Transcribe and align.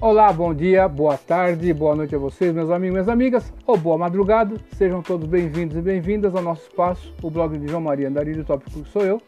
Olá, 0.00 0.32
bom 0.32 0.54
dia, 0.54 0.86
boa 0.86 1.18
tarde, 1.18 1.74
boa 1.74 1.96
noite 1.96 2.14
a 2.14 2.18
vocês, 2.18 2.54
meus 2.54 2.70
amigos 2.70 2.92
minhas 2.92 3.08
amigas, 3.08 3.52
ou 3.66 3.76
boa 3.76 3.98
madrugada. 3.98 4.54
Sejam 4.76 5.02
todos 5.02 5.26
bem-vindos 5.26 5.76
e 5.76 5.80
bem-vindas 5.80 6.36
ao 6.36 6.40
nosso 6.40 6.62
espaço, 6.62 7.12
o 7.20 7.28
blog 7.28 7.58
de 7.58 7.66
João 7.66 7.80
Maria 7.80 8.06
Andarilho, 8.06 8.44
tópico 8.44 8.70
que 8.80 8.88
sou 8.90 9.02
eu. 9.02 9.20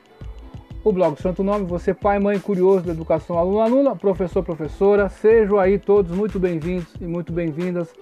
O 0.84 0.92
blog 0.92 1.20
Santo 1.20 1.42
Nome, 1.42 1.66
você 1.66 1.92
pai, 1.92 2.20
mãe, 2.20 2.38
curioso 2.38 2.86
da 2.86 2.92
educação, 2.92 3.36
aluno, 3.36 3.58
aluna, 3.58 3.96
professor, 3.96 4.44
professora, 4.44 5.08
sejam 5.08 5.58
aí 5.58 5.76
todos 5.76 6.16
muito 6.16 6.38
bem-vindos 6.38 6.94
e 7.00 7.04
muito 7.04 7.32
bem-vindas 7.32 7.92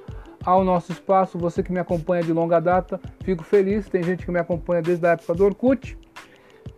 ao 0.45 0.63
nosso 0.63 0.93
espaço. 0.93 1.39
Você 1.39 1.63
que 1.63 1.73
me 1.73 1.81
acompanha 1.81 2.23
de 2.23 2.35
longa 2.35 2.61
data, 2.61 3.01
fico 3.25 3.45
feliz. 3.45 3.89
Tem 3.89 4.03
gente 4.03 4.27
que 4.27 4.31
me 4.31 4.39
acompanha 4.39 4.83
desde 4.83 5.07
a 5.07 5.13
época 5.13 5.35
do 5.35 5.43
Orkut, 5.43 5.97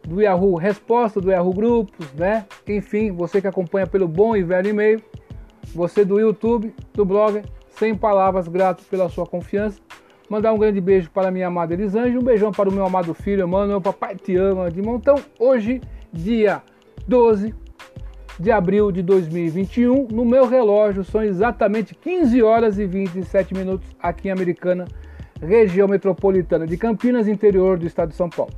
do 0.07 0.22
Yahoo 0.22 0.54
Resposta, 0.54 1.20
do 1.20 1.32
Yahoo 1.32 1.52
Grupos, 1.52 2.12
né? 2.14 2.46
Enfim, 2.68 3.10
você 3.10 3.41
que 3.41 3.48
acompanha 3.48 3.88
pelo 3.88 4.06
bom 4.06 4.36
e 4.36 4.42
velho 4.45 4.70
e-mail, 4.70 5.02
você 5.74 6.05
do 6.05 6.19
YouTube, 6.19 6.74
do 6.95 7.05
blog, 7.05 7.42
sem 7.70 7.95
palavras, 7.95 8.48
grato 8.48 8.84
pela 8.84 9.09
sua 9.09 9.27
confiança. 9.27 9.80
Mandar 10.28 10.52
um 10.52 10.59
grande 10.59 10.80
beijo 10.80 11.10
para 11.10 11.30
minha 11.30 11.48
amada 11.48 11.74
Elisângela, 11.74 12.20
um 12.20 12.24
beijão 12.24 12.52
para 12.52 12.69
o 12.69 12.73
meu 12.73 12.84
amado 12.86 13.12
filho, 13.14 13.48
mano, 13.48 13.69
meu 13.69 13.80
papai 13.80 14.14
te 14.14 14.36
ama 14.36 14.70
de 14.70 14.80
montão. 14.80 15.16
Hoje, 15.38 15.80
dia 16.12 16.62
12 17.09 17.55
de 18.38 18.50
abril 18.50 18.91
de 18.92 19.02
2021, 19.02 20.09
no 20.09 20.24
meu 20.24 20.46
relógio 20.46 21.05
são 21.05 21.23
exatamente 21.23 21.95
15 21.95 22.42
horas 22.42 22.78
e 22.78 22.86
27 22.86 23.55
minutos 23.55 23.86
aqui 24.00 24.28
em 24.28 24.30
Americana, 24.30 24.86
região 25.42 25.86
metropolitana 25.88 26.66
de 26.66 26.77
Campinas, 26.77 27.28
interior 27.28 27.77
do 27.77 27.86
estado 27.86 28.11
de 28.11 28.14
São 28.14 28.30
Paulo. 28.30 28.52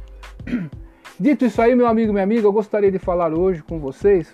Dito 1.19 1.45
isso 1.45 1.61
aí, 1.61 1.75
meu 1.75 1.87
amigo 1.87 2.13
minha 2.13 2.23
amiga, 2.23 2.47
eu 2.47 2.53
gostaria 2.53 2.93
de 2.93 2.99
falar 2.99 3.33
hoje 3.33 3.63
com 3.63 3.79
vocês 3.79 4.33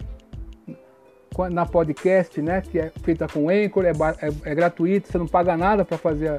na 1.50 1.64
podcast, 1.64 2.42
né, 2.42 2.60
que 2.60 2.78
é 2.78 2.90
feita 3.02 3.28
com 3.28 3.48
Anchor, 3.48 3.84
é, 3.84 3.90
é, 3.90 4.50
é 4.50 4.54
gratuito, 4.54 5.08
você 5.08 5.18
não 5.18 5.28
paga 5.28 5.56
nada 5.56 5.84
para 5.84 5.96
fazer 5.96 6.30
a, 6.30 6.38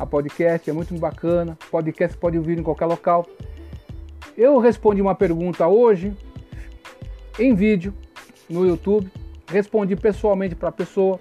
a, 0.00 0.06
podcast, 0.06 0.68
é 0.68 0.72
muito 0.72 0.94
bacana. 0.98 1.56
Podcast 1.70 2.18
pode 2.18 2.36
ouvir 2.36 2.58
em 2.58 2.62
qualquer 2.62 2.86
local. 2.86 3.26
Eu 4.36 4.58
respondi 4.58 5.00
uma 5.00 5.14
pergunta 5.14 5.66
hoje 5.66 6.14
em 7.38 7.54
vídeo 7.54 7.94
no 8.50 8.66
YouTube, 8.66 9.10
respondi 9.50 9.96
pessoalmente 9.96 10.54
para 10.54 10.68
a 10.68 10.72
pessoa 10.72 11.18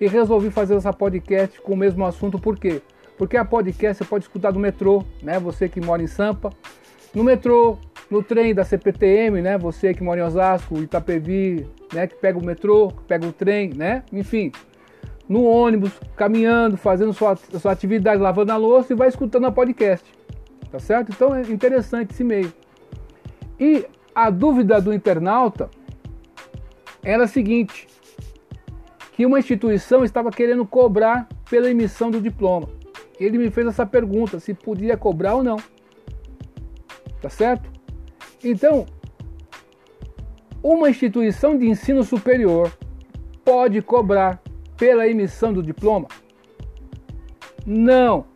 e 0.00 0.08
resolvi 0.08 0.50
fazer 0.50 0.74
essa 0.76 0.92
podcast 0.92 1.60
com 1.60 1.74
o 1.74 1.76
mesmo 1.76 2.06
assunto, 2.06 2.38
por 2.38 2.58
quê? 2.58 2.80
Porque 3.18 3.36
a 3.36 3.44
podcast 3.44 3.98
você 3.98 4.08
pode 4.08 4.24
escutar 4.24 4.50
do 4.50 4.58
metrô, 4.58 5.04
né? 5.22 5.38
Você 5.38 5.68
que 5.68 5.78
mora 5.78 6.02
em 6.02 6.06
Sampa, 6.06 6.50
no 7.14 7.22
metrô, 7.22 7.76
no 8.10 8.22
trem 8.22 8.54
da 8.54 8.64
CPTM, 8.64 9.42
né? 9.42 9.58
Você 9.58 9.92
que 9.92 10.02
mora 10.02 10.20
em 10.20 10.24
Osasco, 10.24 10.78
Itapevi, 10.78 11.68
né? 11.92 12.06
Que 12.06 12.14
pega 12.16 12.38
o 12.38 12.44
metrô, 12.44 12.92
pega 13.06 13.26
o 13.26 13.32
trem, 13.32 13.72
né? 13.74 14.02
Enfim, 14.12 14.52
no 15.28 15.44
ônibus, 15.44 15.92
caminhando, 16.16 16.76
fazendo 16.76 17.12
sua, 17.12 17.36
sua 17.36 17.72
atividade, 17.72 18.20
lavando 18.20 18.52
a 18.52 18.56
louça 18.56 18.92
e 18.92 18.96
vai 18.96 19.08
escutando 19.08 19.46
a 19.46 19.52
podcast, 19.52 20.04
tá 20.70 20.78
certo? 20.78 21.10
Então 21.10 21.34
é 21.34 21.42
interessante 21.42 22.10
esse 22.12 22.24
meio. 22.24 22.52
E 23.58 23.86
a 24.14 24.30
dúvida 24.30 24.80
do 24.80 24.92
internauta 24.92 25.70
era 27.02 27.24
a 27.24 27.28
seguinte: 27.28 27.86
que 29.12 29.26
uma 29.26 29.38
instituição 29.38 30.04
estava 30.04 30.30
querendo 30.30 30.66
cobrar 30.66 31.28
pela 31.48 31.70
emissão 31.70 32.10
do 32.10 32.20
diploma. 32.20 32.68
Ele 33.18 33.36
me 33.36 33.50
fez 33.50 33.66
essa 33.66 33.84
pergunta 33.84 34.40
se 34.40 34.54
podia 34.54 34.96
cobrar 34.96 35.34
ou 35.34 35.42
não. 35.42 35.58
Tá 37.20 37.28
certo? 37.28 37.70
Então, 38.42 38.86
uma 40.62 40.90
instituição 40.90 41.56
de 41.56 41.66
ensino 41.66 42.02
superior 42.04 42.72
pode 43.44 43.80
cobrar 43.80 44.42
pela 44.76 45.08
emissão 45.08 45.52
do 45.52 45.62
diploma? 45.62 46.08
Não. 47.66 48.26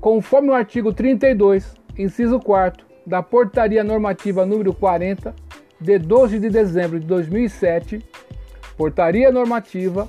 Conforme 0.00 0.48
o 0.48 0.54
artigo 0.54 0.92
32, 0.92 1.74
inciso 1.98 2.40
4 2.40 2.86
da 3.06 3.22
Portaria 3.22 3.84
Normativa 3.84 4.46
número 4.46 4.72
40, 4.72 5.34
de 5.80 5.98
12 5.98 6.38
de 6.38 6.48
dezembro 6.48 7.00
de 7.00 7.06
2007, 7.06 8.04
Portaria 8.76 9.30
Normativa, 9.30 10.08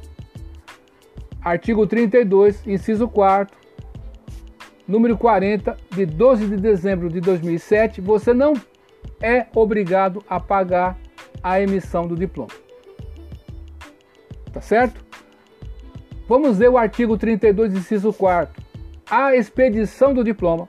artigo 1.41 1.87
32, 1.87 2.65
inciso 2.67 3.07
4 3.07 3.57
número 4.87 5.17
40, 5.17 5.77
de 5.91 6.05
12 6.05 6.47
de 6.47 6.57
dezembro 6.57 7.09
de 7.09 7.21
2007, 7.21 8.01
você 8.01 8.33
não 8.33 8.53
é 9.21 9.45
obrigado 9.55 10.23
a 10.29 10.39
pagar 10.39 10.97
a 11.43 11.59
emissão 11.61 12.07
do 12.07 12.15
diploma. 12.15 12.51
Tá 14.51 14.61
certo? 14.61 15.03
Vamos 16.27 16.57
ver 16.57 16.69
o 16.69 16.77
artigo 16.77 17.17
32, 17.17 17.73
inciso 17.73 18.13
4. 18.13 18.61
A 19.09 19.35
expedição 19.35 20.13
do 20.13 20.23
diploma 20.23 20.67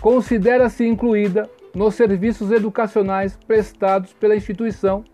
considera-se 0.00 0.86
incluída 0.86 1.50
nos 1.74 1.94
serviços 1.94 2.50
educacionais 2.52 3.36
prestados 3.46 4.12
pela 4.12 4.36
instituição, 4.36 5.04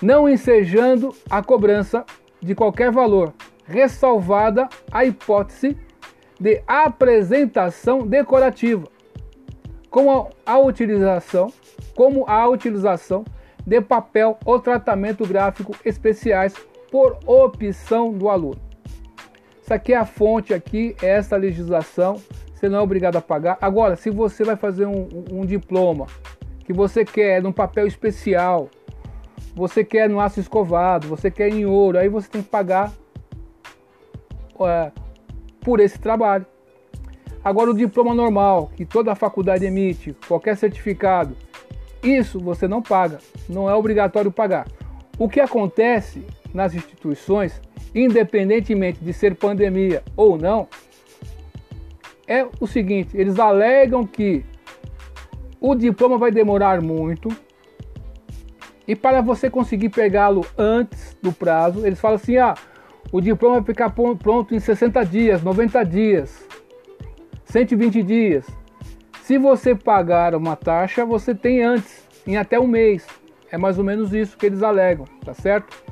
não 0.00 0.28
ensejando 0.28 1.14
a 1.28 1.42
cobrança 1.42 2.04
de 2.40 2.54
qualquer 2.54 2.90
valor, 2.90 3.34
ressalvada 3.66 4.68
a 4.90 5.04
hipótese 5.04 5.76
de 6.40 6.62
apresentação 6.66 8.06
decorativa, 8.06 8.88
como 9.90 10.30
a 10.46 10.58
utilização, 10.58 11.52
como 11.94 12.24
a 12.28 12.46
utilização 12.48 13.24
de 13.66 13.80
papel 13.80 14.38
ou 14.44 14.58
tratamento 14.58 15.26
gráfico 15.26 15.74
especiais 15.84 16.54
por 16.90 17.18
opção 17.26 18.12
do 18.12 18.28
aluno. 18.28 18.60
Isso 19.62 19.72
aqui 19.72 19.92
é 19.92 19.96
a 19.96 20.04
fonte 20.04 20.52
aqui, 20.52 20.96
é 21.00 21.10
essa 21.10 21.36
legislação, 21.36 22.20
você 22.52 22.68
não 22.68 22.78
é 22.78 22.82
obrigado 22.82 23.16
a 23.16 23.22
pagar. 23.22 23.56
Agora, 23.60 23.96
se 23.96 24.10
você 24.10 24.44
vai 24.44 24.56
fazer 24.56 24.86
um, 24.86 25.08
um 25.30 25.46
diploma 25.46 26.06
que 26.64 26.72
você 26.72 27.04
quer 27.04 27.42
num 27.42 27.52
papel 27.52 27.86
especial, 27.86 28.68
você 29.54 29.84
quer 29.84 30.08
no 30.08 30.20
aço 30.20 30.40
escovado, 30.40 31.08
você 31.08 31.30
quer 31.30 31.48
em 31.48 31.64
ouro, 31.64 31.98
aí 31.98 32.08
você 32.08 32.28
tem 32.28 32.42
que 32.42 32.48
pagar 32.48 32.92
é, 34.60 34.90
por 35.60 35.80
esse 35.80 35.98
trabalho. 35.98 36.46
Agora, 37.42 37.70
o 37.70 37.74
diploma 37.74 38.14
normal, 38.14 38.70
que 38.76 38.84
toda 38.84 39.14
faculdade 39.14 39.64
emite, 39.64 40.14
qualquer 40.28 40.56
certificado, 40.56 41.34
isso 42.02 42.38
você 42.38 42.66
não 42.66 42.82
paga, 42.82 43.18
não 43.48 43.68
é 43.68 43.74
obrigatório 43.74 44.30
pagar. 44.30 44.66
O 45.18 45.28
que 45.28 45.40
acontece 45.40 46.24
nas 46.54 46.74
instituições, 46.74 47.60
independentemente 47.94 49.02
de 49.04 49.12
ser 49.12 49.34
pandemia 49.34 50.02
ou 50.16 50.38
não, 50.38 50.68
é 52.26 52.46
o 52.60 52.66
seguinte: 52.66 53.16
eles 53.16 53.38
alegam 53.38 54.06
que 54.06 54.44
o 55.60 55.74
diploma 55.74 56.16
vai 56.16 56.30
demorar 56.30 56.80
muito 56.80 57.28
e 58.90 58.96
para 58.96 59.20
você 59.20 59.48
conseguir 59.48 59.90
pegá-lo 59.90 60.44
antes 60.58 61.16
do 61.22 61.32
prazo, 61.32 61.86
eles 61.86 62.00
falam 62.00 62.16
assim: 62.16 62.38
ah, 62.38 62.54
o 63.12 63.20
diploma 63.20 63.60
vai 63.60 63.64
ficar 63.64 63.90
pronto 63.90 64.52
em 64.52 64.58
60 64.58 65.04
dias, 65.04 65.42
90 65.42 65.84
dias, 65.84 66.44
120 67.44 68.02
dias. 68.02 68.59
Se 69.30 69.38
você 69.38 69.76
pagar 69.76 70.34
uma 70.34 70.56
taxa, 70.56 71.06
você 71.06 71.32
tem 71.32 71.62
antes, 71.62 72.04
em 72.26 72.36
até 72.36 72.58
um 72.58 72.66
mês. 72.66 73.06
É 73.48 73.56
mais 73.56 73.78
ou 73.78 73.84
menos 73.84 74.12
isso 74.12 74.36
que 74.36 74.44
eles 74.44 74.60
alegam, 74.60 75.04
tá 75.24 75.32
certo? 75.32 75.84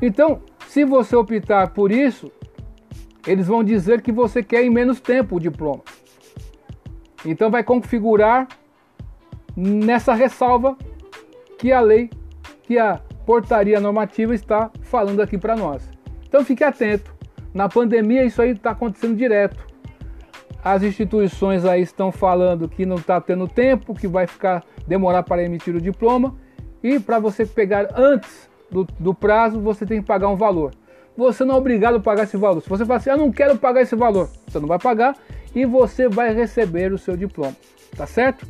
Então, 0.00 0.40
se 0.66 0.86
você 0.86 1.14
optar 1.14 1.68
por 1.74 1.92
isso, 1.92 2.32
eles 3.26 3.46
vão 3.46 3.62
dizer 3.62 4.00
que 4.00 4.10
você 4.10 4.42
quer 4.42 4.64
em 4.64 4.70
menos 4.70 5.00
tempo 5.00 5.36
o 5.36 5.38
diploma. 5.38 5.82
Então 7.26 7.50
vai 7.50 7.62
configurar 7.62 8.48
nessa 9.54 10.14
ressalva 10.14 10.74
que 11.58 11.70
a 11.70 11.82
lei, 11.82 12.08
que 12.62 12.78
a 12.78 13.02
portaria 13.26 13.78
normativa 13.80 14.34
está 14.34 14.70
falando 14.80 15.20
aqui 15.20 15.36
para 15.36 15.54
nós. 15.54 15.90
Então 16.26 16.42
fique 16.42 16.64
atento. 16.64 17.14
Na 17.52 17.68
pandemia 17.68 18.24
isso 18.24 18.40
aí 18.40 18.52
está 18.52 18.70
acontecendo 18.70 19.14
direto. 19.14 19.68
As 20.62 20.82
instituições 20.82 21.64
aí 21.64 21.82
estão 21.82 22.10
falando 22.10 22.68
que 22.68 22.84
não 22.84 22.96
está 22.96 23.20
tendo 23.20 23.46
tempo, 23.46 23.94
que 23.94 24.08
vai 24.08 24.26
ficar 24.26 24.64
demorar 24.86 25.22
para 25.22 25.42
emitir 25.42 25.74
o 25.74 25.80
diploma 25.80 26.34
e 26.82 26.98
para 26.98 27.18
você 27.18 27.46
pegar 27.46 27.88
antes 27.96 28.48
do, 28.70 28.84
do, 28.98 29.14
prazo 29.14 29.60
você 29.60 29.86
tem 29.86 30.00
que 30.00 30.06
pagar 30.06 30.28
um 30.28 30.36
valor. 30.36 30.72
Você 31.16 31.44
não 31.44 31.54
é 31.54 31.58
obrigado 31.58 31.96
a 31.96 32.00
pagar 32.00 32.24
esse 32.24 32.36
valor. 32.36 32.60
Se 32.62 32.68
você 32.68 32.84
falar 32.84 32.98
assim, 32.98 33.10
eu 33.10 33.16
não 33.16 33.32
quero 33.32 33.56
pagar 33.56 33.82
esse 33.82 33.96
valor, 33.96 34.28
você 34.46 34.58
não 34.58 34.68
vai 34.68 34.78
pagar 34.78 35.16
e 35.54 35.64
você 35.64 36.08
vai 36.08 36.32
receber 36.32 36.92
o 36.92 36.98
seu 36.98 37.16
diploma, 37.16 37.56
tá 37.96 38.06
certo? 38.06 38.46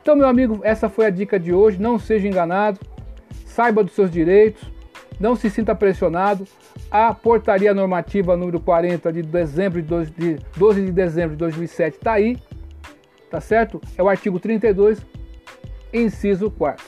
Então, 0.00 0.14
meu 0.14 0.28
amigo, 0.28 0.60
essa 0.62 0.88
foi 0.88 1.06
a 1.06 1.10
dica 1.10 1.40
de 1.40 1.52
hoje. 1.52 1.80
Não 1.80 1.98
seja 1.98 2.28
enganado, 2.28 2.78
saiba 3.46 3.82
dos 3.82 3.94
seus 3.94 4.10
direitos, 4.10 4.70
não 5.18 5.34
se 5.36 5.48
sinta 5.50 5.74
pressionado. 5.74 6.46
A 6.90 7.12
portaria 7.14 7.72
normativa 7.74 8.36
número 8.36 8.60
40 8.60 9.12
de 9.12 9.22
dezembro 9.22 9.82
de, 9.82 10.10
de 10.10 10.38
12 10.56 10.84
de 10.86 10.92
dezembro 10.92 11.30
de 11.30 11.38
2007 11.38 11.96
está 11.96 12.12
aí, 12.12 12.38
tá 13.30 13.40
certo? 13.40 13.80
É 13.96 14.02
o 14.02 14.08
artigo 14.08 14.38
32, 14.38 15.04
inciso 15.92 16.50
4. 16.50 16.84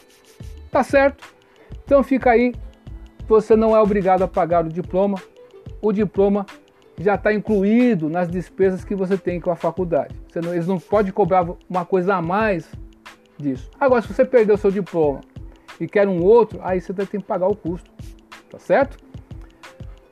Tá 0.70 0.82
certo? 0.82 1.24
Então 1.84 2.02
fica 2.02 2.30
aí 2.30 2.52
você 3.28 3.56
não 3.56 3.74
é 3.74 3.80
obrigado 3.80 4.22
a 4.22 4.28
pagar 4.28 4.64
o 4.64 4.68
diploma. 4.68 5.18
O 5.82 5.92
diploma 5.92 6.46
já 6.98 7.16
está 7.16 7.32
incluído 7.32 8.08
nas 8.08 8.28
despesas 8.28 8.84
que 8.84 8.94
você 8.94 9.18
tem 9.18 9.40
com 9.40 9.50
a 9.50 9.56
faculdade. 9.56 10.14
Não, 10.34 10.54
eles 10.54 10.66
não 10.66 10.78
podem 10.78 11.12
cobrar 11.12 11.44
uma 11.68 11.84
coisa 11.84 12.14
a 12.14 12.22
mais 12.22 12.70
disso. 13.36 13.68
Agora, 13.80 14.00
se 14.00 14.12
você 14.12 14.24
perdeu 14.24 14.56
seu 14.56 14.70
diploma 14.70 15.20
e 15.80 15.88
quer 15.88 16.06
um 16.06 16.22
outro, 16.22 16.60
aí 16.62 16.80
você 16.80 16.94
tem 16.94 17.06
que 17.06 17.18
pagar 17.18 17.48
o 17.48 17.56
custo. 17.56 17.90
Tá 18.50 18.58
certo? 18.58 18.98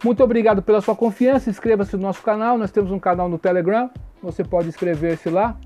Muito 0.04 0.22
obrigado 0.22 0.62
pela 0.62 0.80
sua 0.80 0.94
confiança. 0.94 1.48
Inscreva-se 1.48 1.96
no 1.96 2.02
nosso 2.02 2.22
canal. 2.22 2.58
Nós 2.58 2.70
temos 2.70 2.90
um 2.90 2.98
canal 2.98 3.28
no 3.28 3.38
Telegram. 3.38 3.90
Você 4.22 4.44
pode 4.44 4.68
inscrever-se 4.68 5.30
lá. 5.30 5.56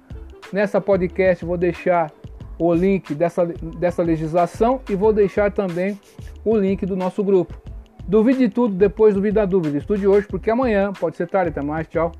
Nessa 0.53 0.81
podcast 0.81 1.45
vou 1.45 1.57
deixar 1.57 2.11
o 2.59 2.73
link 2.73 3.15
dessa, 3.15 3.47
dessa 3.47 4.03
legislação 4.03 4.81
e 4.89 4.95
vou 4.95 5.13
deixar 5.13 5.53
também 5.53 5.99
o 6.45 6.57
link 6.57 6.85
do 6.87 6.97
nosso 6.97 7.23
grupo. 7.23 7.55
Duvide 8.07 8.39
de 8.39 8.49
tudo, 8.49 8.75
depois 8.75 9.15
duvide 9.15 9.35
da 9.35 9.45
dúvida. 9.45 9.77
Estude 9.77 10.07
hoje, 10.07 10.27
porque 10.27 10.51
amanhã 10.51 10.93
pode 10.93 11.17
ser 11.17 11.29
tarde. 11.29 11.51
Até 11.51 11.61
mais, 11.61 11.87
tchau. 11.87 12.13